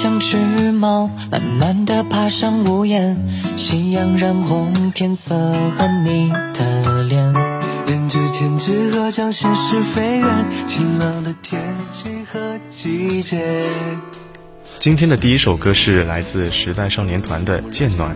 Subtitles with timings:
[0.00, 0.36] 像只
[0.70, 3.18] 猫，慢慢的爬上屋檐，
[3.56, 5.34] 夕阳染红天色
[5.76, 7.34] 和你的脸。
[7.84, 11.60] 人之间只和将心事飞远，晴朗的天
[11.92, 12.38] 气和
[12.70, 13.60] 季节。
[14.78, 18.14] 今天的第一首歌是来自时代少年团的《渐暖》，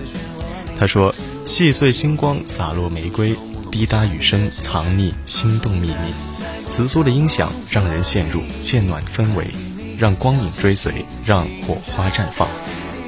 [0.79, 1.13] 他说
[1.47, 3.35] ：“细碎星光洒落玫瑰，
[3.73, 6.15] 滴答雨声藏匿心动秘密。”
[6.69, 9.49] 磁素的音响让人陷入渐暖氛围，
[10.03, 12.49] 让光影追随，让火花绽放，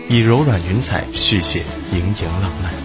[0.09, 2.84] 以柔软云彩续写盈盈浪漫。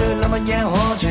[0.00, 1.07] 是浪漫烟火气。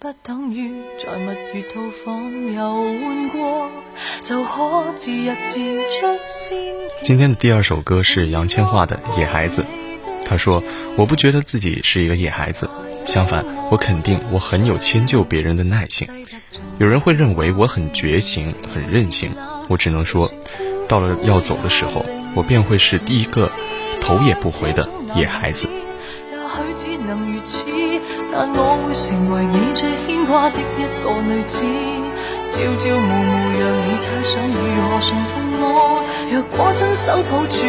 [0.00, 3.70] 不等于在蜜月套房游玩过
[4.20, 6.64] 就可自入自出仙
[7.04, 9.64] 今天的第二首歌是杨千嬅的野孩子
[10.26, 10.60] 她说
[10.98, 12.68] 我不觉得自己是一个野孩子
[13.04, 16.08] 相反我肯定我很有迁就别人的耐性
[16.78, 19.30] 有人会认为我很绝情很任性
[19.68, 20.28] 我只能说
[20.92, 22.04] 到了要走的时候
[22.36, 23.48] 我便会是第一个
[24.02, 25.66] 头也不回的野孩子
[26.30, 27.64] 也许只能如此
[28.30, 31.64] 但我会成为你最牵挂的一个女子
[32.50, 34.60] 朝朝暮暮让你猜想如
[34.92, 37.64] 何驯服我若果亲手抱住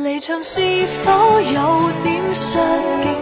[0.05, 0.61] 离场是
[1.05, 2.59] 否有点失
[3.03, 3.15] 敬？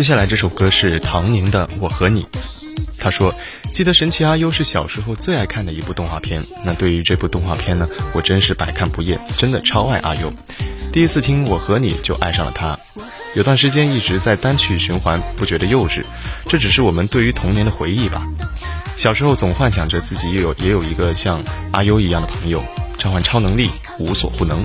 [0.00, 2.22] 接下来这首歌是唐宁的《我和你》。
[2.98, 3.34] 他说
[3.74, 6.42] ：“记得神奇阿优是小时候最爱看的一部动画片。
[6.64, 10.32] 那对于这部动画片呢，我真是百看不厌，真的超爱阿优。
[10.90, 12.78] 第一次听《我和你》就爱上了它，
[13.36, 16.02] 有段时间一直在单曲循环，不觉得幼稚。
[16.48, 18.26] 这只是我们对于童年的回忆吧。
[18.96, 21.38] 小时候总幻想着自己也有也有一个像
[21.74, 22.64] 阿优一样的朋友，
[22.96, 24.64] 召唤超能力，无所不能。”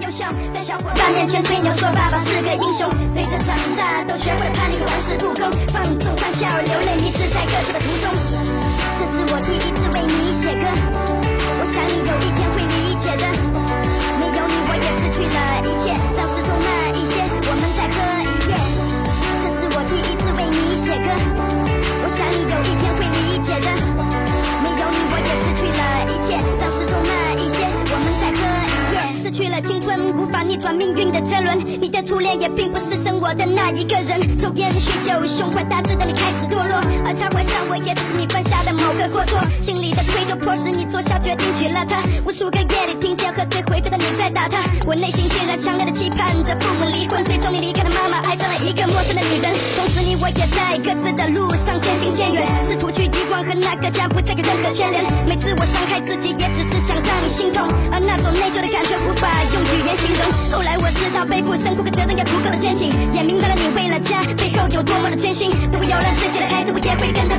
[0.00, 0.10] 在
[0.62, 8.10] 小伙伴面前吹牛说爸爸是个英雄，随着长大都学会了叛逆和玩世不恭，放纵、欢笑、流泪，迷失在各自的途中。
[8.98, 10.61] 这是我第一次为你写。
[30.52, 34.20] 逆转命运的车轮，你的初恋也并不是生我的那一个人。
[34.38, 36.76] 抽烟酗酒，胸怀大志的你开始堕落，
[37.08, 39.40] 而他怀上我也只是你犯下的某个过错。
[39.64, 42.02] 心里的愧疚迫使你做下决定娶了她。
[42.28, 44.60] 无数个夜里，听见喝醉回家的你在打她。
[44.84, 49.48] 我内心竟然强烈的期盼着父母离婚，最终你离开了妈妈，爱上了一个陌生的女人。
[49.72, 55.00] 从此你我也在各自的路上渐行渐远，试图去遗忘和那个家不再有任何牵连。
[55.24, 60.41] 每次我伤害自己，也只是想让你心痛，而那种内疚的感觉无法用语言形容。
[60.50, 65.50] 后来我知道，背负深故的责任要足够的坚挺，也明白了你为了家背后有多么的艰辛。
[65.70, 67.31] 都有了自己的孩子，我也会跟。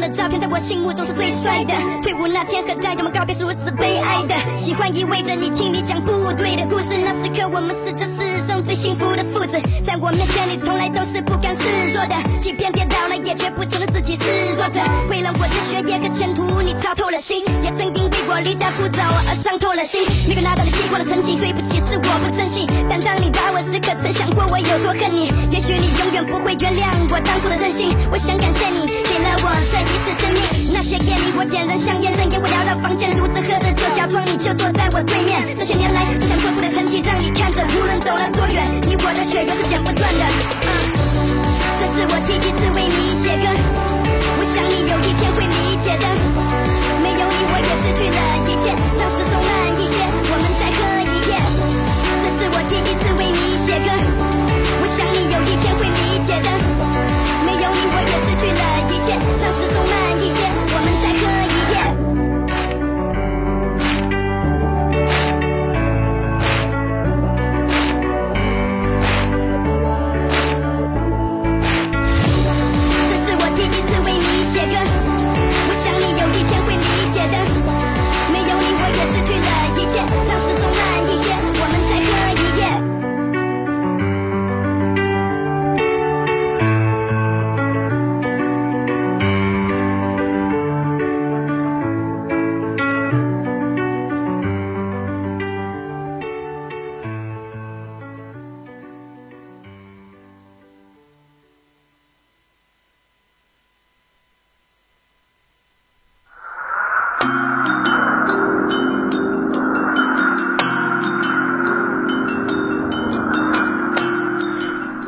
[0.00, 1.74] 的照片在我心目中是最帅的。
[2.02, 4.34] 退伍那天和战友们告别是如此悲哀的。
[4.56, 6.21] 喜欢意味着你听你讲不。
[6.34, 9.60] 对的故事，那时刻我们是这世上最幸福的父子。
[9.84, 11.62] 在我面前你从来都是不甘示
[11.92, 14.24] 弱的，即便跌倒了也绝不承认自己是
[14.56, 14.80] 弱者。
[15.10, 20.00] 为了我的学业和前途，你操透了心，也曾因为我离家出走而伤透了心。
[20.26, 22.64] 没个拿到你寄过的成绩，对不起是我不争气。
[22.88, 25.28] 但当你打我时，可曾想过我有多恨你？
[25.52, 27.90] 也许你永远不会原谅我当初的任性。
[28.10, 30.42] 我想感谢你给了我这一次生命。
[30.72, 35.54] 那些夜里我点燃香烟，任烟雾缭绕房间，独自喝着酒，假装你就坐在我对面。
[35.56, 36.21] 这些年来。
[36.28, 39.11] 想做出的成绩让你看着，无论走了多远，你我。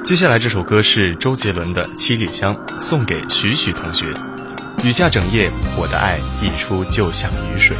[0.04, 4.04] 接下来这首歌是周杰伦的《七里香》，送给许许同学。
[4.84, 7.74] 雨下整夜，我的爱溢出，就像雨水。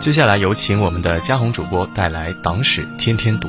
[0.00, 3.48] 接下来有请我们的嘉宏主播带来《党史天天读》。